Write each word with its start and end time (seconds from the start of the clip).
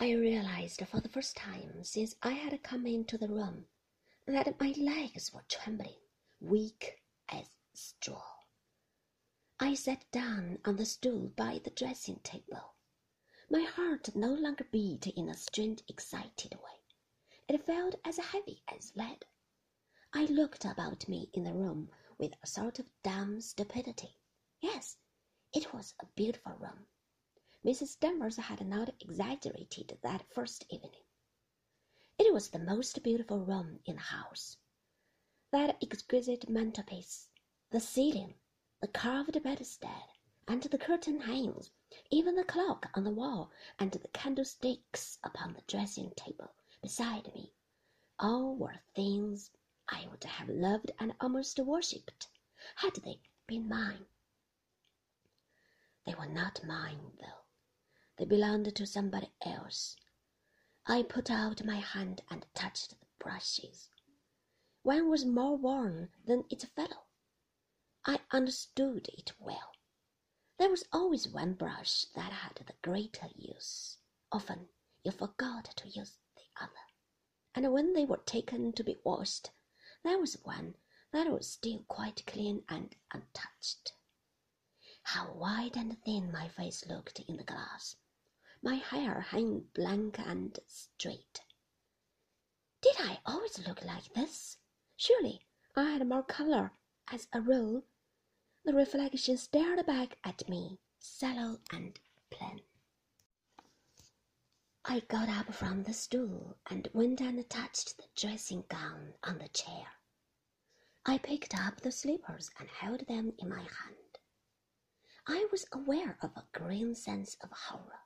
I 0.00 0.12
realized 0.12 0.80
for 0.86 1.00
the 1.00 1.08
first 1.08 1.36
time 1.36 1.82
since 1.82 2.14
I 2.22 2.30
had 2.30 2.62
come 2.62 2.86
into 2.86 3.18
the 3.18 3.26
room 3.26 3.66
that 4.26 4.60
my 4.60 4.72
legs 4.78 5.32
were 5.34 5.44
trembling, 5.48 5.98
weak 6.38 7.02
as 7.28 7.48
straw. 7.74 8.22
I 9.58 9.74
sat 9.74 10.08
down 10.12 10.60
on 10.64 10.76
the 10.76 10.86
stool 10.86 11.32
by 11.34 11.58
the 11.58 11.70
dressing 11.70 12.20
table. 12.20 12.74
My 13.50 13.64
heart 13.64 14.14
no 14.14 14.32
longer 14.32 14.68
beat 14.70 15.08
in 15.08 15.28
a 15.28 15.34
strange, 15.34 15.82
excited 15.88 16.54
way. 16.54 16.80
It 17.48 17.66
felt 17.66 17.96
as 18.04 18.18
heavy 18.18 18.62
as 18.68 18.92
lead. 18.94 19.24
I 20.12 20.26
looked 20.26 20.64
about 20.64 21.08
me 21.08 21.28
in 21.32 21.42
the 21.42 21.54
room 21.54 21.90
with 22.18 22.34
a 22.40 22.46
sort 22.46 22.78
of 22.78 22.88
dumb 23.02 23.40
stupidity. 23.40 24.14
Yes, 24.60 24.96
it 25.52 25.74
was 25.74 25.94
a 25.98 26.06
beautiful 26.14 26.52
room. 26.52 26.86
Mrs. 27.64 27.98
Danvers 27.98 28.36
had 28.36 28.66
not 28.66 28.94
exaggerated 29.00 29.98
that 30.02 30.32
first 30.32 30.64
evening. 30.70 31.02
It 32.18 32.32
was 32.32 32.48
the 32.48 32.58
most 32.58 33.02
beautiful 33.02 33.44
room 33.44 33.80
in 33.84 33.96
the 33.96 34.00
house. 34.00 34.56
That 35.50 35.76
exquisite 35.82 36.48
mantelpiece, 36.48 37.28
the 37.70 37.80
ceiling, 37.80 38.34
the 38.80 38.88
carved 38.88 39.42
bedstead, 39.42 40.04
and 40.46 40.62
the 40.62 40.78
curtain 40.78 41.20
hangings, 41.20 41.72
even 42.10 42.36
the 42.36 42.44
clock 42.44 42.90
on 42.94 43.04
the 43.04 43.10
wall 43.10 43.50
and 43.78 43.90
the 43.90 44.08
candlesticks 44.08 45.18
upon 45.24 45.52
the 45.52 45.62
dressing 45.66 46.12
table 46.16 46.54
beside 46.80 47.34
me, 47.34 47.52
all 48.18 48.54
were 48.54 48.80
things 48.94 49.50
I 49.88 50.06
would 50.06 50.24
have 50.24 50.48
loved 50.48 50.92
and 50.98 51.14
almost 51.20 51.58
worshipped 51.58 52.28
had 52.76 52.94
they 52.96 53.20
been 53.46 53.68
mine. 53.68 54.06
They 56.06 56.14
were 56.14 56.28
not 56.28 56.64
mine, 56.64 57.12
though. 57.20 57.44
They 58.18 58.24
belonged 58.24 58.74
to 58.74 58.84
somebody 58.84 59.30
else. 59.42 59.94
I 60.86 61.04
put 61.04 61.30
out 61.30 61.64
my 61.64 61.76
hand 61.76 62.22
and 62.28 62.44
touched 62.52 62.98
the 62.98 63.06
brushes. 63.20 63.90
One 64.82 65.08
was 65.08 65.24
more 65.24 65.56
worn 65.56 66.10
than 66.26 66.44
its 66.50 66.64
fellow. 66.64 67.04
I 68.04 68.18
understood 68.32 69.08
it 69.12 69.32
well. 69.38 69.70
There 70.58 70.68
was 70.68 70.82
always 70.92 71.28
one 71.28 71.54
brush 71.54 72.06
that 72.16 72.32
had 72.32 72.56
the 72.56 72.74
greater 72.82 73.28
use. 73.36 73.98
Often 74.32 74.68
you 75.04 75.12
forgot 75.12 75.66
to 75.76 75.88
use 75.88 76.18
the 76.34 76.42
other. 76.60 76.72
And 77.54 77.72
when 77.72 77.92
they 77.92 78.04
were 78.04 78.16
taken 78.26 78.72
to 78.72 78.82
be 78.82 78.96
washed, 79.04 79.52
there 80.02 80.18
was 80.18 80.42
one 80.42 80.74
that 81.12 81.30
was 81.30 81.52
still 81.52 81.84
quite 81.86 82.26
clean 82.26 82.64
and 82.68 82.96
untouched. 83.12 83.92
How 85.04 85.26
white 85.26 85.76
and 85.76 86.02
thin 86.02 86.32
my 86.32 86.48
face 86.48 86.84
looked 86.84 87.20
in 87.20 87.36
the 87.36 87.44
glass, 87.44 87.94
my 88.62 88.76
hair 88.76 89.20
hanging 89.20 89.68
blank 89.74 90.18
and 90.18 90.58
straight. 90.66 91.40
Did 92.80 92.96
I 92.98 93.20
always 93.26 93.58
look 93.66 93.84
like 93.84 94.12
this? 94.14 94.58
Surely 94.96 95.46
I 95.76 95.90
had 95.90 96.06
more 96.06 96.22
color 96.22 96.72
as 97.12 97.28
a 97.32 97.40
rule. 97.40 97.84
The 98.64 98.74
reflection 98.74 99.36
stared 99.36 99.84
back 99.86 100.18
at 100.24 100.48
me, 100.48 100.78
sallow 100.98 101.60
and 101.72 101.98
plain. 102.30 102.62
I 104.84 105.00
got 105.00 105.28
up 105.28 105.54
from 105.54 105.82
the 105.82 105.92
stool 105.92 106.56
and 106.66 106.88
went 106.92 107.20
and 107.20 107.48
touched 107.50 107.96
the 107.98 108.04
dressing 108.16 108.64
gown 108.68 109.14
on 109.22 109.38
the 109.38 109.48
chair. 109.48 109.86
I 111.04 111.18
picked 111.18 111.54
up 111.54 111.80
the 111.80 111.92
slippers 111.92 112.50
and 112.58 112.68
held 112.68 113.06
them 113.06 113.32
in 113.38 113.48
my 113.48 113.60
hand. 113.60 114.18
I 115.26 115.46
was 115.52 115.66
aware 115.72 116.18
of 116.22 116.30
a 116.36 116.46
grim 116.52 116.94
sense 116.94 117.36
of 117.42 117.50
horror, 117.52 118.00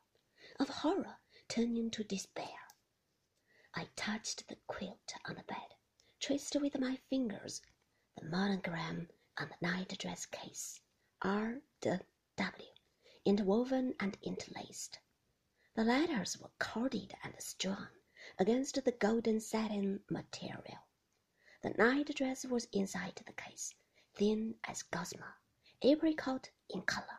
of 0.62 0.68
horror 0.68 1.18
turning 1.48 1.76
into 1.76 2.04
despair. 2.04 2.68
I 3.74 3.88
touched 3.96 4.46
the 4.46 4.56
quilt 4.68 5.12
on 5.24 5.34
the 5.34 5.42
bed, 5.42 5.74
traced 6.20 6.54
with 6.54 6.78
my 6.78 7.00
fingers 7.10 7.60
the 8.16 8.24
monogram 8.26 9.08
on 9.38 9.48
the 9.50 9.66
night 9.66 9.98
dress 9.98 10.24
case, 10.24 10.80
R. 11.20 11.62
D. 11.80 11.96
W., 12.36 12.68
interwoven 13.24 13.96
and 13.98 14.16
interlaced. 14.22 15.00
The 15.74 15.82
letters 15.82 16.38
were 16.38 16.52
corded 16.60 17.12
and 17.24 17.34
strung 17.40 17.88
against 18.38 18.84
the 18.84 18.92
golden 18.92 19.40
satin 19.40 20.04
material. 20.08 20.86
The 21.62 21.70
night 21.70 22.14
dress 22.14 22.44
was 22.44 22.68
inside 22.72 23.20
the 23.26 23.32
case, 23.32 23.74
thin 24.14 24.54
as 24.62 24.84
gossamer, 24.84 25.38
apricot 25.82 26.50
in 26.70 26.82
color. 26.82 27.18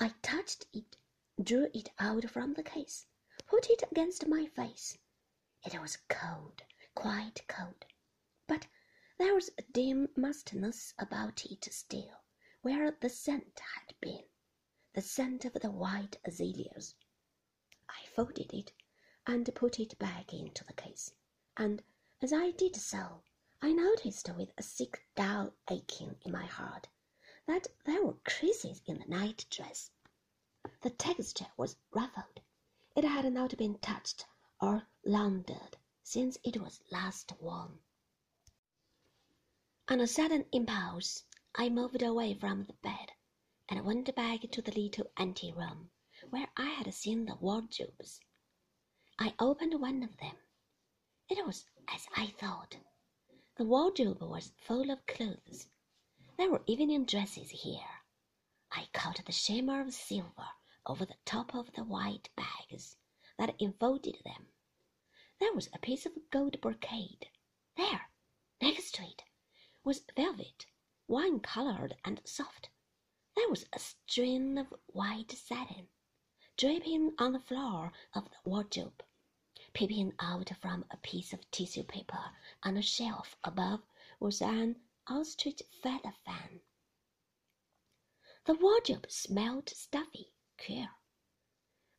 I 0.00 0.12
touched 0.22 0.66
it, 0.72 0.96
drew 1.42 1.68
it 1.74 1.90
out 1.98 2.30
from 2.30 2.54
the 2.54 2.62
case, 2.62 3.06
put 3.46 3.68
it 3.68 3.82
against 3.90 4.26
my 4.26 4.46
face. 4.46 4.96
It 5.64 5.78
was 5.80 5.98
cold, 6.08 6.62
quite 6.94 7.46
cold, 7.46 7.84
but 8.46 8.66
there 9.18 9.34
was 9.34 9.50
a 9.58 9.62
dim 9.62 10.08
mustiness 10.16 10.94
about 10.98 11.44
it 11.44 11.64
still, 11.72 12.24
where 12.62 12.90
the 12.90 13.08
scent 13.08 13.60
had 13.60 13.94
been, 14.00 14.24
the 14.94 15.02
scent 15.02 15.44
of 15.44 15.52
the 15.54 15.70
white 15.70 16.18
azaleas. 16.24 16.94
I 17.88 18.06
folded 18.14 18.54
it 18.54 18.72
and 19.26 19.54
put 19.54 19.78
it 19.78 19.98
back 19.98 20.32
into 20.32 20.64
the 20.64 20.72
case, 20.72 21.12
and 21.56 21.82
as 22.22 22.32
I 22.32 22.52
did 22.52 22.76
so, 22.76 23.22
I 23.60 23.72
noticed 23.72 24.30
with 24.34 24.52
a 24.56 24.62
sick 24.62 25.06
dull 25.14 25.54
aching 25.70 26.16
in 26.22 26.32
my 26.32 26.46
heart 26.46 26.88
that 27.46 27.66
there 27.84 28.04
were 28.04 28.18
creases 28.24 28.80
in 28.86 28.98
the 28.98 29.06
night 29.06 29.44
dress. 29.50 29.90
The 30.82 30.90
texture 30.90 31.46
was 31.56 31.76
ruffled. 31.92 32.40
It 32.94 33.04
had 33.04 33.32
not 33.32 33.56
been 33.56 33.78
touched 33.78 34.26
or 34.60 34.88
laundered 35.04 35.76
since 36.02 36.38
it 36.42 36.60
was 36.60 36.80
last 36.90 37.32
worn. 37.40 37.80
On 39.88 40.00
a 40.00 40.06
sudden 40.06 40.46
impulse, 40.52 41.24
I 41.54 41.68
moved 41.68 42.02
away 42.02 42.34
from 42.34 42.64
the 42.64 42.72
bed 42.72 43.12
and 43.68 43.84
went 43.84 44.14
back 44.14 44.40
to 44.50 44.62
the 44.62 44.72
little 44.72 45.06
ante 45.16 45.52
room 45.52 45.90
where 46.30 46.48
I 46.56 46.66
had 46.70 46.92
seen 46.94 47.26
the 47.26 47.36
wardrobes. 47.36 48.20
I 49.18 49.34
opened 49.38 49.80
one 49.80 50.02
of 50.02 50.16
them. 50.16 50.36
It 51.28 51.44
was 51.46 51.66
as 51.88 52.06
I 52.16 52.28
thought. 52.28 52.76
The 53.56 53.64
wardrobe 53.64 54.22
was 54.22 54.52
full 54.58 54.90
of 54.90 55.06
clothes. 55.06 55.68
There 56.36 56.50
were 56.50 56.62
evening 56.66 57.04
dresses 57.04 57.50
here. 57.50 57.95
I 58.72 58.88
caught 58.92 59.24
the 59.24 59.30
shimmer 59.30 59.80
of 59.80 59.94
silver 59.94 60.48
over 60.86 61.04
the 61.04 61.16
top 61.24 61.54
of 61.54 61.72
the 61.72 61.84
white 61.84 62.30
bags 62.34 62.96
that 63.38 63.54
enfolded 63.60 64.16
them. 64.24 64.48
There 65.38 65.52
was 65.52 65.68
a 65.72 65.78
piece 65.78 66.04
of 66.04 66.30
gold 66.30 66.60
brocade. 66.60 67.30
There, 67.76 68.10
next 68.60 68.96
to 68.96 69.02
it, 69.02 69.22
was 69.84 70.04
velvet, 70.16 70.66
wine 71.06 71.38
colored 71.38 71.96
and 72.04 72.20
soft. 72.24 72.70
There 73.36 73.48
was 73.48 73.66
a 73.72 73.78
string 73.78 74.58
of 74.58 74.74
white 74.86 75.30
satin 75.30 75.88
draping 76.56 77.14
on 77.18 77.32
the 77.34 77.40
floor 77.40 77.92
of 78.14 78.24
the 78.30 78.36
wardrobe. 78.50 79.04
Peeping 79.74 80.14
out 80.18 80.50
from 80.60 80.84
a 80.90 80.96
piece 80.96 81.32
of 81.32 81.50
tissue 81.50 81.84
paper 81.84 82.32
on 82.62 82.76
a 82.76 82.82
shelf 82.82 83.36
above 83.44 83.82
was 84.18 84.42
an 84.42 84.80
ostrich 85.06 85.62
feather 85.82 86.14
fan. 86.24 86.62
The 88.46 88.54
wardrobe 88.54 89.10
smelled 89.10 89.70
stuffy, 89.70 90.32
queer. 90.56 90.90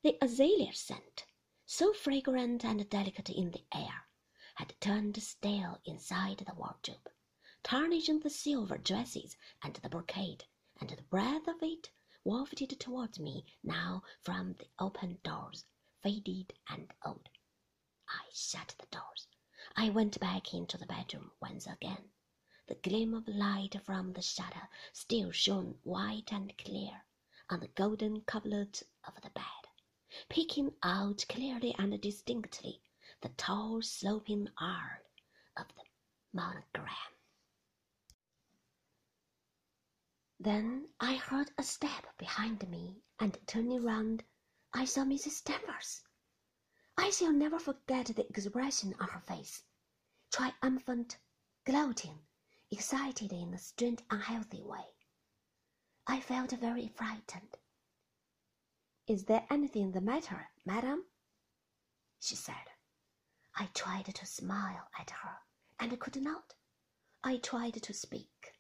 The 0.01 0.17
azalea 0.21 0.71
scent, 0.71 1.25
so 1.65 1.91
fragrant 1.91 2.63
and 2.63 2.89
delicate 2.89 3.29
in 3.29 3.51
the 3.51 3.65
air, 3.73 4.07
had 4.55 4.79
turned 4.79 5.21
stale 5.21 5.81
inside 5.83 6.37
the 6.37 6.55
wardrobe, 6.55 7.09
tarnishing 7.63 8.21
the 8.21 8.29
silver 8.29 8.77
dresses 8.77 9.35
and 9.61 9.75
the 9.75 9.89
brocade, 9.89 10.45
and 10.79 10.89
the 10.89 11.03
breath 11.03 11.49
of 11.49 11.61
it 11.61 11.91
wafted 12.23 12.79
towards 12.79 13.19
me 13.19 13.43
now 13.61 14.03
from 14.21 14.53
the 14.53 14.69
open 14.79 15.19
doors, 15.23 15.65
faded 16.01 16.53
and 16.69 16.93
old. 17.03 17.27
I 18.07 18.23
shut 18.31 18.73
the 18.79 18.85
doors. 18.85 19.27
I 19.75 19.89
went 19.89 20.17
back 20.21 20.53
into 20.53 20.77
the 20.77 20.85
bedroom 20.85 21.33
once 21.41 21.67
again. 21.67 22.09
The 22.67 22.75
gleam 22.75 23.13
of 23.13 23.27
light 23.27 23.81
from 23.83 24.11
the 24.11 24.21
shutter 24.21 24.69
still 24.91 25.31
shone 25.31 25.79
white 25.83 26.33
and 26.33 26.55
clear 26.57 27.05
on 27.49 27.61
the 27.61 27.69
golden 27.69 28.21
coverlet 28.21 28.83
of 29.05 29.15
the 29.21 29.29
bed, 29.29 29.67
picking 30.27 30.75
out 30.83 31.25
clearly 31.29 31.73
and 31.79 31.99
distinctly 32.01 32.81
the 33.21 33.29
tall 33.29 33.81
sloping 33.81 34.49
R 34.57 35.01
of 35.55 35.67
the 35.69 35.83
monogram. 36.33 36.95
Then 40.39 40.89
I 40.99 41.15
heard 41.15 41.51
a 41.57 41.63
step 41.63 42.17
behind 42.17 42.69
me, 42.69 43.01
and 43.17 43.39
turning 43.47 43.83
round, 43.83 44.23
I 44.73 44.85
saw 44.85 45.03
Mrs. 45.05 45.43
Danvers. 45.43 46.03
I 46.97 47.11
shall 47.11 47.31
never 47.31 47.59
forget 47.59 48.07
the 48.07 48.27
expression 48.27 48.93
on 48.99 49.07
her 49.07 49.21
face 49.21 49.63
triumphant, 50.31 51.17
gloating, 51.65 52.26
excited 52.71 53.31
in 53.31 53.53
a 53.53 53.57
strange, 53.57 53.99
unhealthy 54.09 54.61
way. 54.61 54.85
I 56.05 56.19
felt 56.19 56.51
very 56.51 56.87
frightened. 56.87 57.57
Is 59.07 59.25
there 59.25 59.45
anything 59.49 59.91
the 59.91 60.01
matter, 60.01 60.49
madam? 60.65 61.05
she 62.19 62.35
said. 62.35 62.55
I 63.55 63.67
tried 63.73 64.05
to 64.13 64.25
smile 64.25 64.89
at 64.99 65.11
her 65.11 65.37
and 65.79 65.99
could 65.99 66.21
not. 66.21 66.55
I 67.23 67.37
tried 67.37 67.81
to 67.81 67.93
speak. 67.93 68.53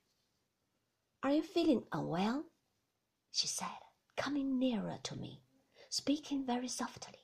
Are 1.21 1.31
you 1.31 1.43
feeling 1.43 1.85
unwell? 1.91 2.45
she 3.31 3.47
said, 3.47 3.79
coming 4.15 4.57
nearer 4.57 4.99
to 5.03 5.15
me, 5.15 5.41
speaking 5.89 6.45
very 6.45 6.67
softly. 6.67 7.19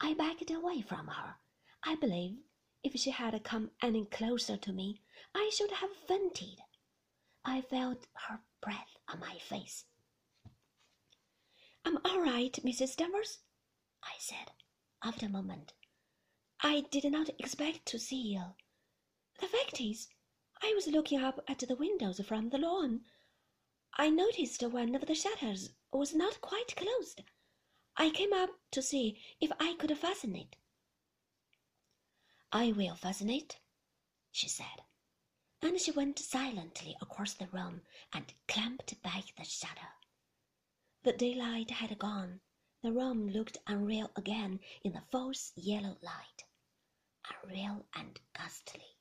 I 0.00 0.14
backed 0.14 0.50
away 0.50 0.82
from 0.82 1.06
her. 1.06 1.36
I 1.84 1.94
believe 1.94 2.38
if 2.82 2.94
she 3.00 3.10
had 3.10 3.42
come 3.44 3.70
any 3.80 4.04
closer 4.06 4.56
to 4.56 4.72
me, 4.72 5.00
I 5.34 5.50
should 5.52 5.70
have 5.70 5.94
fainted. 6.08 6.60
I 7.44 7.60
felt 7.60 8.06
her 8.28 8.40
breath 8.60 8.96
on 9.08 9.20
my 9.20 9.38
face. 9.38 9.84
I'm 11.84 11.98
all 12.04 12.20
right, 12.20 12.52
Mrs. 12.64 12.96
Danvers, 12.96 13.38
I 14.02 14.14
said, 14.18 14.52
after 15.02 15.26
a 15.26 15.28
moment. 15.28 15.74
I 16.60 16.80
did 16.90 17.04
not 17.12 17.30
expect 17.38 17.86
to 17.86 17.98
see 17.98 18.34
you. 18.34 18.54
The 19.38 19.48
fact 19.48 19.80
is, 19.80 20.08
I 20.62 20.72
was 20.74 20.86
looking 20.86 21.20
up 21.20 21.40
at 21.46 21.58
the 21.58 21.76
windows 21.76 22.20
from 22.20 22.48
the 22.48 22.58
lawn. 22.58 23.02
I 23.98 24.08
noticed 24.08 24.62
one 24.62 24.94
of 24.94 25.06
the 25.06 25.14
shutters 25.14 25.74
was 25.92 26.14
not 26.14 26.40
quite 26.40 26.74
closed. 26.74 27.22
I 27.96 28.10
came 28.10 28.32
up 28.32 28.50
to 28.72 28.82
see 28.82 29.20
if 29.40 29.52
I 29.60 29.74
could 29.74 29.96
fasten 29.98 30.34
it. 30.34 30.56
I 32.50 32.72
will 32.72 32.96
fasten 32.96 33.30
it, 33.30 33.58
she 34.32 34.48
said, 34.48 34.82
and 35.62 35.80
she 35.80 35.90
went 35.90 36.18
silently 36.18 36.96
across 37.00 37.34
the 37.34 37.48
room 37.48 37.82
and 38.12 38.34
clamped 38.48 39.00
back 39.02 39.24
the 39.36 39.44
shutter. 39.44 39.94
The 41.02 41.12
daylight 41.12 41.70
had 41.70 41.98
gone. 41.98 42.40
The 42.82 42.92
room 42.92 43.28
looked 43.28 43.58
unreal 43.66 44.10
again 44.16 44.60
in 44.82 44.92
the 44.92 45.02
false 45.10 45.52
yellow 45.56 45.96
light, 46.02 46.44
unreal 47.42 47.86
and 47.94 48.20
ghastly. 48.34 48.93